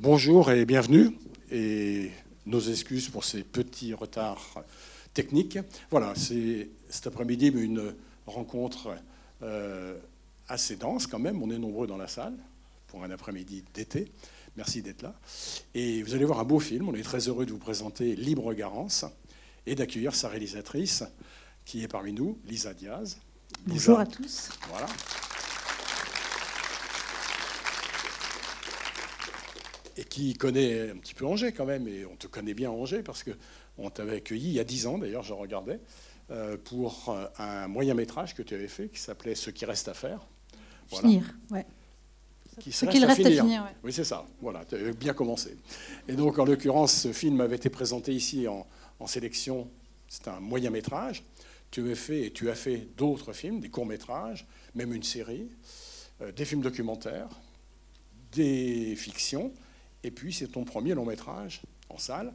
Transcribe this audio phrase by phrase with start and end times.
[0.00, 1.10] bonjour et bienvenue.
[1.50, 2.10] Et
[2.46, 4.64] nos excuses pour ces petits retards
[5.12, 5.58] techniques.
[5.90, 7.94] Voilà, c'est cet après-midi une
[8.26, 8.96] rencontre
[9.42, 9.98] euh,
[10.48, 11.42] assez dense quand même.
[11.42, 12.34] On est nombreux dans la salle
[12.86, 14.10] pour un après-midi d'été.
[14.56, 15.14] Merci d'être là.
[15.74, 16.88] Et vous allez voir un beau film.
[16.88, 19.04] On est très heureux de vous présenter Libre Garance
[19.66, 21.04] et d'accueillir sa réalisatrice
[21.64, 23.18] qui est parmi nous, Lisa Diaz.
[23.66, 24.48] Bonjour à tous.
[24.70, 24.86] Voilà.
[30.00, 33.02] Et qui connaît un petit peu Angers quand même, et on te connaît bien Angers
[33.02, 35.78] parce qu'on t'avait accueilli il y a dix ans d'ailleurs, je regardais,
[36.30, 39.88] euh, pour euh, un moyen métrage que tu avais fait qui s'appelait Ce qui reste
[39.88, 40.26] à faire.
[40.88, 41.66] Finir, ouais.
[42.70, 43.66] Ce qu'il reste à finir.
[43.84, 44.26] Oui, c'est ça.
[44.40, 45.56] Voilà, tu avais bien commencé.
[46.08, 48.66] Et donc, en l'occurrence, ce film avait été présenté ici en,
[49.06, 49.68] sélection.
[50.08, 51.22] C'est un moyen métrage.
[51.70, 55.48] Tu as fait et tu as fait d'autres films, des courts métrages, même une série,
[56.20, 57.28] euh, des films documentaires,
[58.32, 59.52] des fictions.
[60.04, 62.32] Et puis, c'est ton premier long métrage en salle.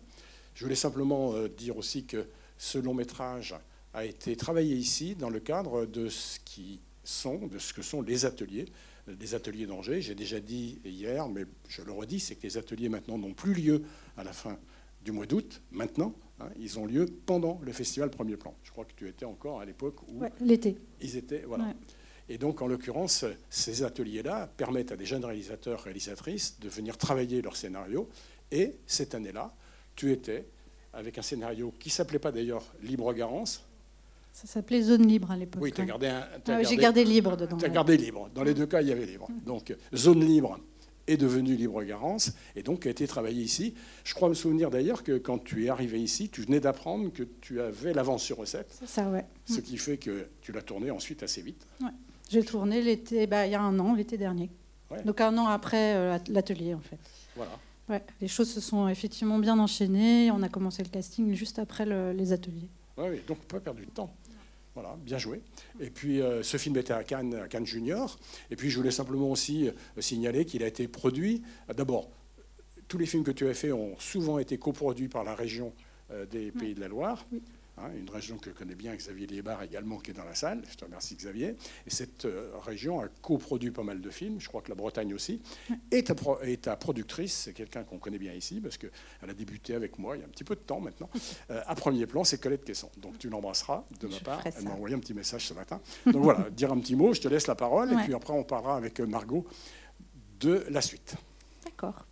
[0.53, 2.27] Je voulais simplement euh, dire aussi que
[2.57, 3.55] ce long métrage
[3.93, 8.01] a été travaillé ici dans le cadre de ce qui sont, de ce que sont
[8.01, 8.65] les ateliers,
[9.07, 10.01] des ateliers d'Angers.
[10.01, 13.53] J'ai déjà dit hier, mais je le redis, c'est que les ateliers maintenant n'ont plus
[13.53, 13.83] lieu
[14.17, 14.57] à la fin
[15.03, 15.61] du mois d'août.
[15.71, 18.55] Maintenant, hein, ils ont lieu pendant le festival Premier Plan.
[18.63, 20.77] Je crois que tu étais encore à l'époque où l'été.
[21.01, 21.73] Ils étaient voilà.
[22.27, 27.41] Et donc, en l'occurrence, ces ateliers-là permettent à des jeunes réalisateurs, réalisatrices de venir travailler
[27.41, 28.09] leur scénario.
[28.51, 29.53] Et cette année-là,
[29.95, 30.45] tu étais
[30.93, 33.63] avec un scénario qui s'appelait pas d'ailleurs Libre Garance.
[34.33, 35.61] Ça s'appelait Zone Libre à l'époque.
[35.61, 36.27] Oui, tu as gardé un.
[36.47, 37.57] Ah j'ai gardé libre dedans.
[37.57, 38.29] Tu as gardé libre.
[38.33, 39.29] Dans les deux cas, il y avait libre.
[39.45, 40.59] Donc, Zone Libre
[41.07, 43.75] est devenue Libre Garance et donc a été travaillé ici.
[44.03, 47.23] Je crois me souvenir d'ailleurs que quand tu es arrivé ici, tu venais d'apprendre que
[47.41, 48.75] tu avais l'avance sur recette.
[48.77, 49.25] C'est ça, ouais.
[49.45, 51.65] Ce qui fait que tu l'as tourné ensuite assez vite.
[51.81, 51.87] Ouais.
[52.29, 54.49] J'ai tourné l'été, bah, il y a un an, l'été dernier.
[55.03, 56.97] Donc un an après euh, l'atelier, en fait.
[57.35, 57.51] Voilà.
[57.89, 60.31] Ouais, les choses se sont effectivement bien enchaînées.
[60.31, 62.69] On a commencé le casting juste après les ateliers.
[62.97, 64.11] Oui, donc pas perdu de temps.
[64.73, 65.41] Voilà, bien joué.
[65.79, 68.17] Et puis, euh, ce film était à Cannes, à Cannes Junior.
[68.51, 71.43] Et puis, je voulais simplement aussi euh, signaler qu'il a été produit.
[71.73, 72.09] D'abord,
[72.87, 75.73] tous les films que tu as faits ont souvent été coproduits par la région
[76.29, 77.25] des Pays de la Loire.
[77.31, 77.41] Oui.
[77.77, 80.61] Hein, une région que connaît bien Xavier Liébar également, qui est dans la salle.
[80.69, 81.55] Je te remercie Xavier.
[81.85, 85.13] Et cette euh, région a coproduit pas mal de films, je crois que la Bretagne
[85.13, 85.41] aussi.
[85.91, 86.15] Et ta,
[86.61, 88.91] ta productrice, c'est quelqu'un qu'on connaît bien ici, parce qu'elle
[89.29, 91.09] a débuté avec moi il y a un petit peu de temps maintenant.
[91.51, 92.89] Euh, à premier plan, c'est Colette Quesson.
[92.97, 94.41] Donc tu l'embrasseras de ma part.
[94.45, 95.79] Elle m'a envoyé un petit message ce matin.
[96.05, 98.43] Donc voilà, dire un petit mot, je te laisse la parole, et puis après on
[98.43, 99.45] parlera avec Margot
[100.39, 101.17] de la suite.
[101.65, 102.05] D'accord.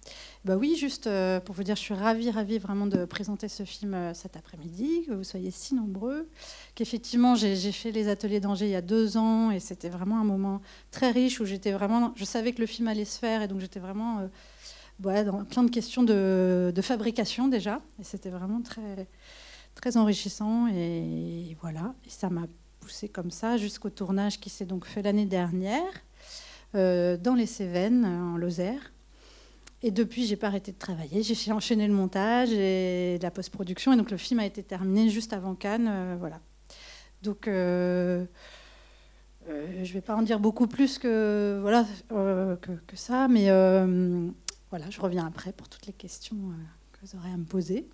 [0.46, 3.64] Bah oui, juste euh, pour vous dire, je suis ravie, ravie vraiment de présenter ce
[3.64, 6.28] film euh, cet après-midi, que vous soyez si nombreux,
[6.74, 10.24] qu'effectivement j'ai fait les ateliers d'Angers il y a deux ans et c'était vraiment un
[10.24, 13.48] moment très riche où j'étais vraiment, je savais que le film allait se faire et
[13.48, 18.62] donc j'étais vraiment euh, dans plein de questions de, fabrication déjà et c'était vraiment
[19.76, 22.48] très enrichissant et voilà, et ça m'a
[22.80, 25.94] poussé comme ça jusqu'au tournage qui s'est donc fait l'année dernière
[26.74, 28.94] dans les Cévennes en Lozère
[29.84, 31.22] et depuis, j'ai pas arrêté de travailler.
[31.24, 33.92] J'ai enchaîné le montage et la post-production.
[33.92, 35.90] Et donc, le film a été terminé juste avant Cannes.
[35.90, 36.40] Euh, voilà.
[37.22, 38.26] Donc, euh,
[39.50, 43.28] euh, je vais pas en dire beaucoup plus que, voilà, euh, que, ça.
[43.28, 43.48] Mais
[44.70, 46.38] voilà, je reviens après pour toutes les questions
[46.94, 47.90] que vous aurez à me poser.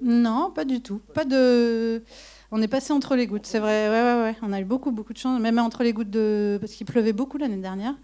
[0.00, 1.00] Non, pas du tout.
[1.14, 2.02] Pas de.
[2.50, 3.88] On est passé entre les gouttes, c'est vrai.
[3.88, 4.36] Ouais, ouais, ouais.
[4.42, 6.58] On a eu beaucoup, beaucoup de chance, même entre les gouttes de.
[6.60, 7.94] Parce qu'il pleuvait beaucoup l'année dernière.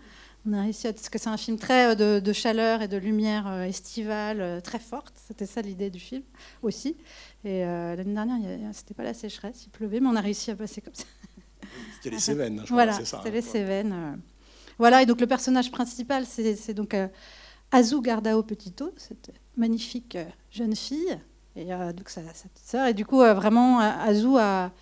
[0.49, 3.47] On a réussi parce que c'est un film très euh, de, chaleur et de lumière
[3.47, 5.15] euh, estivale euh, très forte.
[5.27, 6.23] C'était ça l'idée du film
[6.63, 6.97] aussi.
[7.45, 8.41] Et l'année dernière,
[8.73, 11.05] c'était pas la sécheresse, il pleuvait, mais on a réussi à passer comme ça.
[11.95, 13.19] C'était les Cévennes, je voilà, c'est ça.
[13.19, 14.21] C'était les Cévennes.
[14.77, 16.97] Voilà, et donc le personnage principal, c'est donc
[17.71, 20.19] Azou Gardao Petito, cette magnifique
[20.51, 21.19] jeune fille,
[21.55, 22.87] et donc sa, sa petite sœur.
[22.89, 24.73] Et du coup, vraiment, Azou a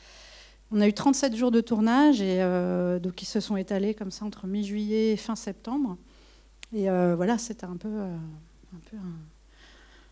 [0.72, 4.10] on a eu 37 jours de tournage et euh, donc ils se sont étalés comme
[4.10, 5.96] ça entre mi-juillet et fin septembre.
[6.72, 8.16] Et euh, voilà, c'était un peu, euh,
[8.74, 8.96] un peu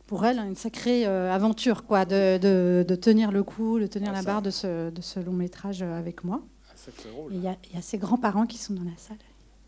[0.06, 4.42] pour elle une sacrée aventure quoi, de, tenir le coup, de tenir ah, la barre
[4.42, 6.42] de ce, de ce, long métrage avec moi.
[6.70, 6.90] Ah,
[7.30, 9.16] il y, a ses grands-parents qui sont dans la salle.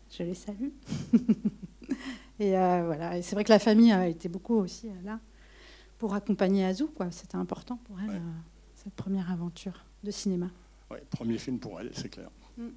[0.09, 0.69] Je les salue.
[2.39, 5.19] et voilà, et c'est vrai que la famille a été beaucoup aussi là
[5.97, 6.89] pour accompagner Azou.
[7.11, 8.21] C'était important pour elle,
[8.75, 10.49] cette première aventure de cinéma.
[10.91, 12.29] Ouais, premier film pour elle, c'est clair.
[12.57, 12.69] Mm.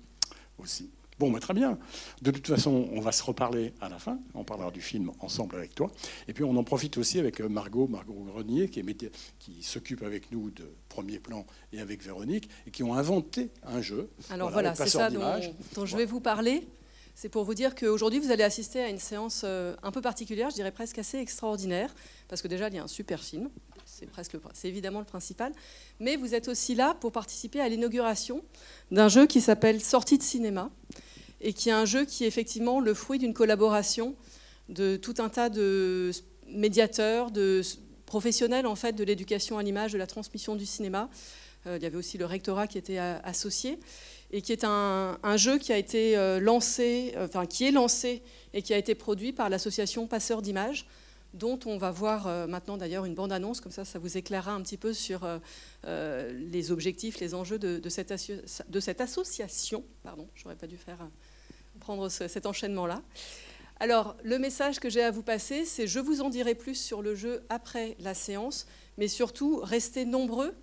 [0.58, 0.90] Aussi.
[1.20, 1.78] Bon, bah, très bien.
[2.22, 4.18] De toute façon, on va se reparler à la fin.
[4.32, 5.90] On parlera du film ensemble avec toi.
[6.28, 8.82] Et puis, on en profite aussi avec euh, Margot, Margot Grenier, qui,
[9.38, 13.82] qui s'occupe avec nous de premier plan et avec Véronique, et qui ont inventé un
[13.82, 14.08] jeu.
[14.30, 16.66] Alors voilà, c'est ça dont, je vais vous parler.
[17.14, 20.48] c'est pour vous dire qu'aujourd'hui, vous allez assister à une séance euh, un peu particulière,
[20.48, 21.94] je dirais presque assez extraordinaire,
[22.28, 23.50] parce que déjà, il y a un super film,
[24.54, 25.52] c'est évidemment le principal,
[25.98, 28.42] mais vous êtes aussi là pour participer à l'inauguration
[28.90, 30.70] d'un jeu qui s'appelle Sortie de cinéma,
[31.40, 34.14] et qui est un jeu qui est effectivement le fruit d'une collaboration
[34.69, 36.12] de tout un tas de
[36.48, 37.62] médiateurs, de
[38.06, 41.08] professionnels en fait de l'éducation à l'image, de la transmission du cinéma.
[41.66, 43.78] Euh, il y avait aussi le rectorat qui était associé
[44.32, 48.22] et qui est un, jeu qui a été euh, lancé, euh, enfin qui est lancé
[48.54, 50.87] et qui a été produit par l'association Passeurs d'images,
[51.34, 54.62] dont on va voir euh, maintenant d'ailleurs une bande-annonce, comme ça ça vous éclairera un
[54.62, 55.26] petit peu sur
[55.84, 59.84] les objectifs, les enjeux de, cette, association.
[60.02, 60.98] Pardon, j'aurais pas dû faire
[61.80, 63.02] prendre cet enchaînement-là.
[63.82, 67.00] Alors, le message que j'ai à vous passer, c'est je vous en dirai plus sur
[67.00, 68.66] le jeu après la séance,
[68.98, 70.54] mais surtout, restez nombreux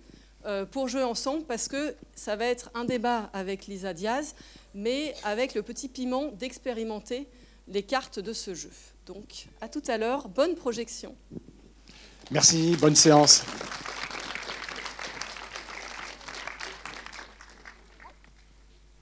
[0.46, 4.36] euh, pour jouer ensemble parce que ça va être un débat avec Lisa Diaz,
[4.72, 7.26] mais avec le petit piment d'expérimenter
[7.68, 8.70] les cartes de ce jeu.
[9.06, 11.14] Donc à tout à l'heure, bonne projection.
[12.30, 13.42] Merci, bonne séance.